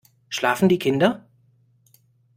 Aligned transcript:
Schlafen 0.29 0.67
die 0.67 0.79
Kinder? 0.79 1.27